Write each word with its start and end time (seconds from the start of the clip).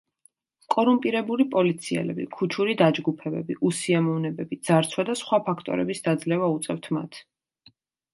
კორუმპირებული 0.75 1.43
პოლიციელები, 1.55 2.23
ქუჩური 2.37 2.73
დაჯგუფებები, 2.79 3.57
უსიამოვნებები, 3.69 4.59
ძარცვა 4.71 5.05
და 5.11 5.17
სხვა 5.21 5.41
ფაქტორების 5.51 6.03
დაძლევა 6.09 6.49
უწევთ 6.55 6.91
მათ. 6.99 7.21